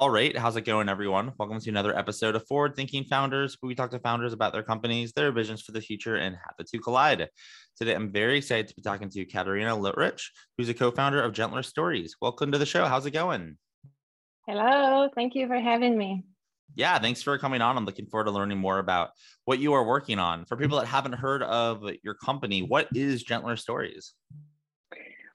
[0.00, 1.32] All right, how's it going, everyone?
[1.40, 4.62] Welcome to another episode of Forward Thinking Founders, where we talk to founders about their
[4.62, 7.28] companies, their visions for the future, and how the two collide.
[7.76, 10.22] Today, I'm very excited to be talking to Katarina Lotrič,
[10.56, 12.14] who's a co-founder of Gentler Stories.
[12.22, 12.84] Welcome to the show.
[12.84, 13.58] How's it going?
[14.46, 16.22] Hello, thank you for having me.
[16.76, 17.76] Yeah, thanks for coming on.
[17.76, 19.10] I'm looking forward to learning more about
[19.46, 20.44] what you are working on.
[20.44, 24.14] For people that haven't heard of your company, what is Gentler Stories?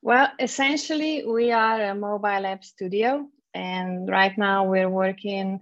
[0.01, 5.59] Well, essentially, we are a mobile app studio and right now we're working,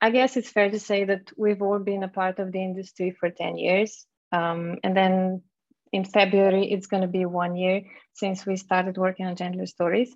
[0.00, 3.10] I guess it's fair to say that we've all been a part of the industry
[3.18, 4.06] for 10 years.
[4.32, 5.42] Um, and then
[5.92, 7.82] in February, it's going to be one year
[8.14, 10.14] since we started working on Gentler Stories.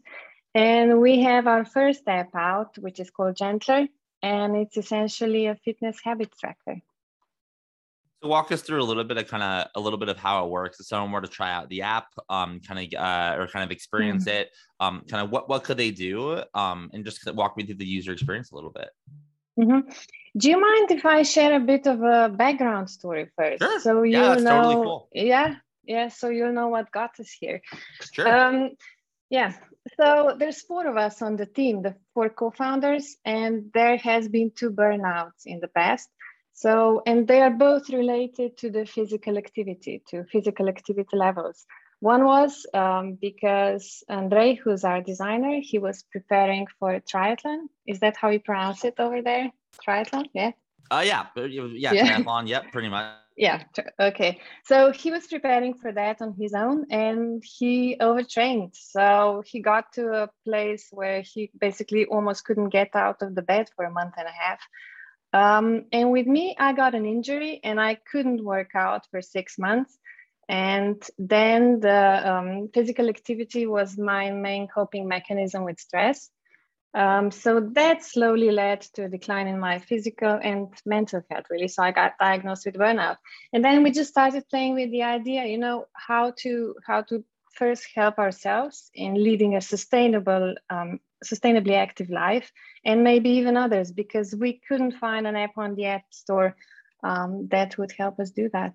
[0.55, 3.89] And we have our first app out, which is called Gentler,
[4.23, 6.81] and it's essentially a fitness habit tracker.
[8.25, 10.51] Walk us through a little bit of kind of a little bit of how it
[10.51, 10.81] works.
[10.81, 13.71] If someone were to try out the app, um, kind of uh, or kind of
[13.71, 14.39] experience mm-hmm.
[14.39, 14.51] it,
[14.81, 17.87] um, kind of what what could they do, um, and just walk me through the
[17.87, 18.89] user experience a little bit.
[19.59, 19.91] Mm-hmm.
[20.37, 23.63] Do you mind if I share a bit of a background story first?
[23.63, 23.81] Sure.
[23.81, 25.09] So you yeah, know, totally cool.
[25.13, 26.09] yeah, yeah.
[26.09, 27.61] So you know what got us here.
[28.13, 28.29] Sure.
[28.29, 28.71] Um,
[29.31, 29.53] yeah.
[30.01, 34.51] So there's four of us on the team, the four co-founders, and there has been
[34.51, 36.09] two burnouts in the past.
[36.55, 41.67] So, and they are both related to the physical activity, to physical activity levels.
[41.99, 47.67] One was um, because Andrei, who's our designer, he was preparing for a triathlon.
[47.87, 49.51] Is that how you pronounce it over there?
[49.85, 50.27] Triathlon?
[50.33, 50.53] Yeah.
[50.91, 52.23] Uh, yeah, yeah, yeah.
[52.23, 52.49] triathlon.
[52.49, 53.07] Yep, pretty much.
[53.37, 53.65] Yeah.
[53.99, 54.41] Okay.
[54.65, 58.75] So he was preparing for that on his own, and he overtrained.
[58.75, 63.43] So he got to a place where he basically almost couldn't get out of the
[63.43, 64.61] bed for a month and a half.
[65.35, 69.59] Um, and with me, I got an injury and I couldn't work out for six
[69.59, 69.99] months.
[70.49, 76.31] And then the um, physical activity was my main coping mechanism with stress.
[76.95, 81.67] Um, so that slowly led to a decline in my physical and mental health, really.
[81.67, 83.17] So I got diagnosed with burnout,
[83.53, 87.25] and then we just started playing with the idea, you know, how to how to
[87.57, 92.53] first help ourselves in leading a sustainable um, sustainably active life
[92.85, 96.57] and maybe even others because we couldn't find an app on the app store
[97.03, 98.75] um, that would help us do that.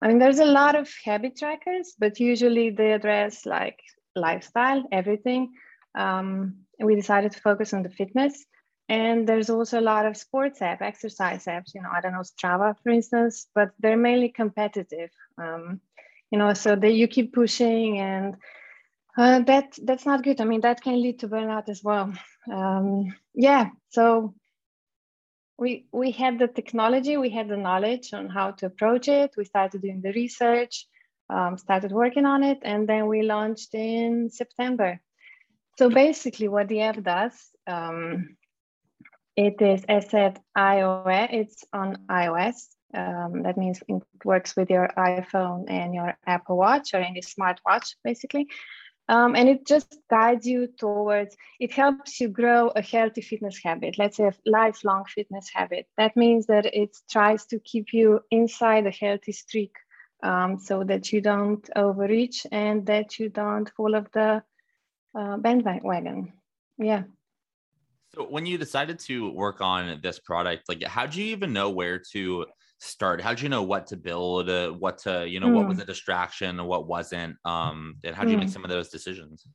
[0.00, 3.80] I mean there's a lot of habit trackers but usually they address like
[4.14, 5.52] lifestyle everything.
[5.94, 8.44] Um, we decided to focus on the fitness
[8.88, 12.20] and there's also a lot of sports app exercise apps you know i don't know
[12.20, 15.10] strava for instance but they're mainly competitive
[15.42, 15.80] um,
[16.30, 18.36] you know so that you keep pushing and
[19.18, 20.40] uh, that that's not good.
[20.40, 22.12] I mean, that can lead to burnout as well.
[22.50, 23.70] Um, yeah.
[23.90, 24.34] So
[25.58, 29.34] we we had the technology, we had the knowledge on how to approach it.
[29.36, 30.86] We started doing the research,
[31.28, 35.00] um, started working on it, and then we launched in September.
[35.78, 37.34] So basically, what the app does,
[37.66, 38.36] um,
[39.36, 41.28] it is as said iOS.
[41.32, 42.68] It's on iOS.
[42.94, 47.96] Um, that means it works with your iPhone and your Apple Watch or any smartwatch,
[48.02, 48.48] basically.
[49.08, 53.98] Um, and it just guides you towards, it helps you grow a healthy fitness habit,
[53.98, 55.86] let's say a lifelong fitness habit.
[55.96, 59.74] That means that it tries to keep you inside a healthy streak
[60.22, 64.42] um, so that you don't overreach and that you don't fall off the
[65.18, 66.32] uh, bandwagon.
[66.76, 67.04] Yeah.
[68.14, 71.70] So when you decided to work on this product, like how do you even know
[71.70, 72.46] where to
[72.78, 73.20] start?
[73.20, 75.54] How did you know what to build, uh, what to, you know, mm.
[75.54, 75.82] what was hmm.
[75.82, 77.36] a distraction, and what wasn't?
[77.44, 78.32] Um, and how did mm.
[78.32, 78.52] you make hmm.
[78.52, 79.46] some of those decisions?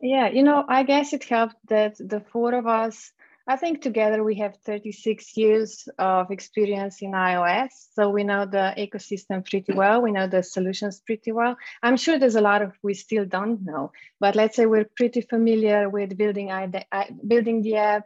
[0.00, 3.10] Yeah, you know, I guess it helped that the four of us,
[3.46, 7.70] I think together we have 36 years of experience in iOS.
[7.94, 10.02] So we know the ecosystem pretty well.
[10.02, 11.56] We know the solutions pretty well.
[11.82, 15.20] I'm sure there's a lot of we still don't know, but let's say we're pretty
[15.22, 16.50] familiar with building,
[17.26, 18.04] building the app,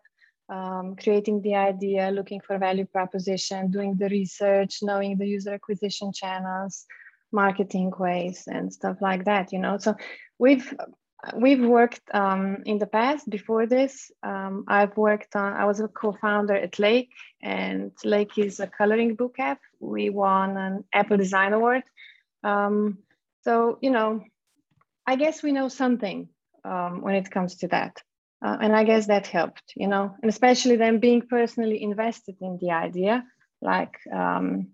[0.49, 6.13] um, creating the idea, looking for value proposition, doing the research, knowing the user acquisition
[6.13, 6.87] channels,
[7.33, 9.53] marketing ways, and stuff like that.
[9.53, 9.95] You know, so
[10.39, 10.75] we've
[11.35, 15.89] we've worked um, in the past before this um, i've worked on i was a
[15.89, 17.11] co-founder at lake
[17.43, 19.61] and lake is a coloring book app.
[19.81, 21.85] We won an apple design award.
[22.43, 22.99] Um,
[23.43, 24.25] so you know
[25.07, 26.29] i guess we know something
[26.65, 28.03] um, when it comes to that
[28.41, 32.59] uh, and I guess that helped, you know, and especially then being personally invested in
[32.61, 33.25] the idea,
[33.61, 34.69] like, um,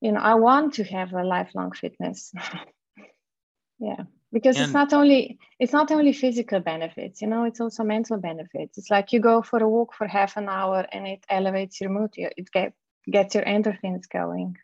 [0.00, 2.32] you know, I want to have a lifelong fitness.
[3.78, 7.82] yeah, because and it's not only it's not only physical benefits, you know, it's also
[7.82, 8.78] mental benefits.
[8.78, 11.90] It's like you go for a walk for half an hour and it elevates your
[11.90, 12.10] mood.
[12.16, 12.74] It get,
[13.10, 14.56] gets your endorphins going.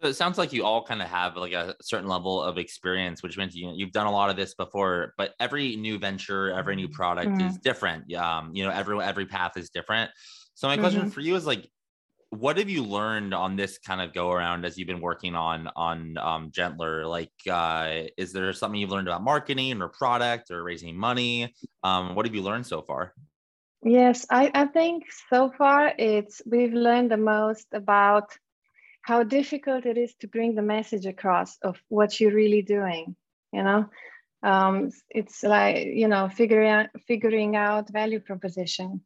[0.00, 3.22] So it sounds like you all kind of have like a certain level of experience,
[3.22, 5.14] which means you you've done a lot of this before.
[5.18, 7.48] But every new venture, every new product mm-hmm.
[7.48, 8.12] is different.
[8.14, 10.10] Um, you know, every every path is different.
[10.54, 11.10] So my question mm-hmm.
[11.10, 11.68] for you is like,
[12.30, 15.68] what have you learned on this kind of go around as you've been working on
[15.74, 17.06] on um, Gentler?
[17.06, 21.54] Like, uh, is there something you've learned about marketing or product or raising money?
[21.82, 23.14] Um, what have you learned so far?
[23.82, 28.36] Yes, I, I think so far it's we've learned the most about
[29.08, 33.16] how difficult it is to bring the message across of what you're really doing
[33.52, 33.86] you know?
[34.42, 39.00] Um, it's like you know figuring out, figuring out value proposition.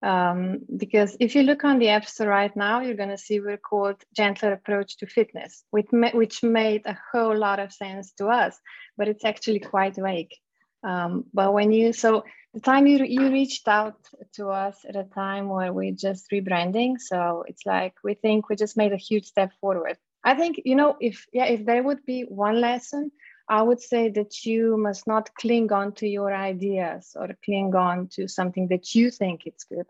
[0.00, 3.40] Um, because if you look on the app store right now you're going to see
[3.40, 8.28] we're called gentler approach to fitness which, which made a whole lot of sense to
[8.28, 8.56] us
[8.96, 10.30] but it's actually quite vague.
[10.84, 12.22] Um, but when you so
[12.58, 13.98] the time you you reached out
[14.32, 18.56] to us at a time where we're just rebranding, so it's like we think we
[18.56, 19.96] just made a huge step forward.
[20.24, 23.12] I think you know if yeah if there would be one lesson,
[23.48, 28.08] I would say that you must not cling on to your ideas or cling on
[28.14, 29.86] to something that you think it's good.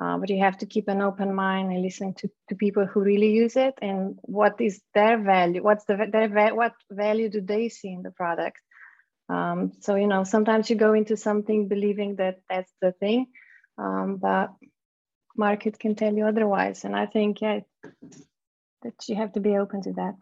[0.00, 3.00] Uh, but you have to keep an open mind and listen to, to people who
[3.00, 7.68] really use it and what is their value what's the their what value do they
[7.68, 8.60] see in the product
[9.28, 13.26] um, so, you know, sometimes you go into something believing that that's the thing,
[13.76, 14.54] um, but
[15.36, 16.84] market can tell you otherwise.
[16.84, 17.60] And I think, yeah,
[18.82, 20.14] that you have to be open to that.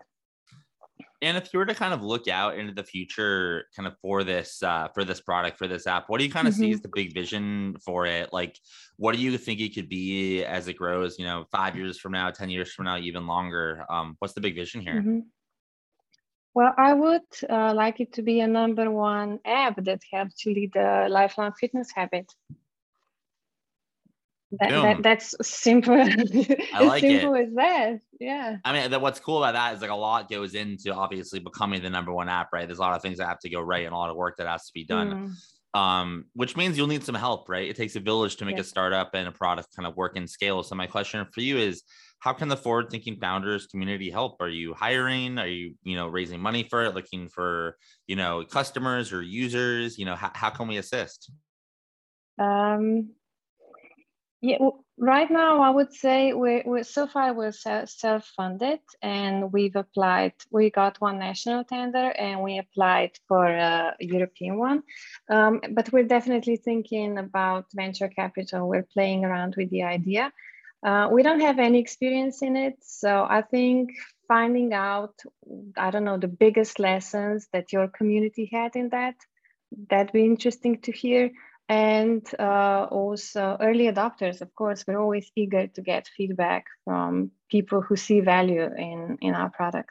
[1.22, 4.22] And if you were to kind of look out into the future, kind of for
[4.22, 6.64] this uh, for this product for this app, what do you kind of mm-hmm.
[6.64, 8.32] see as the big vision for it?
[8.34, 8.58] Like,
[8.96, 11.18] what do you think it could be as it grows?
[11.18, 13.86] You know, five years from now, ten years from now, even longer.
[13.88, 15.00] Um, what's the big vision here?
[15.00, 15.20] Mm-hmm.
[16.56, 17.20] Well, I would
[17.50, 21.52] uh, like it to be a number one app that helps to lead a lifelong
[21.52, 22.32] fitness habit.
[24.52, 26.00] That, that, that's simple.
[26.00, 27.48] I like simple it.
[27.48, 28.00] as that.
[28.18, 28.56] Yeah.
[28.64, 31.90] I mean, what's cool about that is like a lot goes into obviously becoming the
[31.90, 32.66] number one app, right?
[32.66, 34.38] There's a lot of things that have to go right and a lot of work
[34.38, 35.36] that has to be done.
[35.74, 35.78] Mm.
[35.78, 37.68] Um, which means you'll need some help, right?
[37.68, 38.62] It takes a village to make yeah.
[38.62, 40.62] a startup and a product kind of work and scale.
[40.62, 41.82] So my question for you is
[42.18, 44.40] how can the forward thinking founders community help?
[44.40, 45.38] Are you hiring?
[45.38, 47.76] Are you you know raising money for it looking for
[48.06, 49.98] you know customers or users?
[49.98, 51.30] You know how, how can we assist?
[52.38, 53.10] Um
[54.42, 59.76] yeah well, right now i would say we're, we're so far we're self-funded and we've
[59.76, 64.82] applied we got one national tender and we applied for a european one.
[65.28, 68.68] Um, but we're definitely thinking about venture capital.
[68.68, 70.32] We're playing around with the idea
[70.86, 72.76] uh, we don't have any experience in it.
[72.80, 73.90] So I think
[74.28, 75.14] finding out,
[75.76, 79.16] I don't know, the biggest lessons that your community had in that,
[79.90, 81.32] that'd be interesting to hear.
[81.68, 87.80] And uh, also early adopters, of course, we're always eager to get feedback from people
[87.80, 89.90] who see value in, in our product.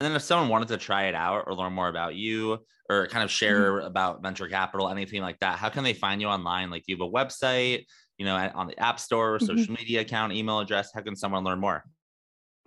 [0.00, 2.58] And then if someone wanted to try it out or learn more about you
[2.90, 3.86] or kind of share mm-hmm.
[3.86, 6.68] about venture capital, anything like that, how can they find you online?
[6.68, 7.86] Like do you have a website?
[8.18, 9.46] You know, on the app store, mm-hmm.
[9.46, 10.90] social media account, email address?
[10.94, 11.84] How can someone learn more?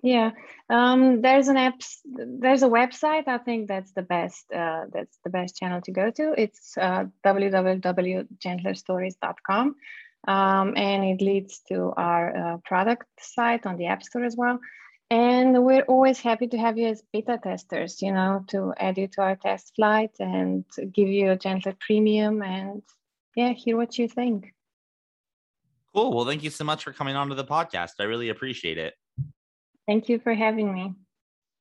[0.03, 0.31] Yeah,
[0.69, 1.81] um, there's an app.
[2.05, 3.27] There's a website.
[3.27, 4.45] I think that's the best.
[4.51, 6.39] Uh, that's the best channel to go to.
[6.39, 9.75] It's uh, www.gentlerstories.com,
[10.27, 14.59] um, and it leads to our uh, product site on the App Store as well.
[15.09, 17.99] And we're always happy to have you as beta testers.
[18.01, 20.63] You know, to add you to our test flight and
[20.93, 22.83] give you a Gentler premium, and
[23.35, 24.53] yeah, hear what you think.
[25.97, 26.13] Cool.
[26.13, 27.93] Well, thank you so much for coming on to the podcast.
[27.99, 28.93] I really appreciate it.
[29.87, 30.93] Thank you for having me.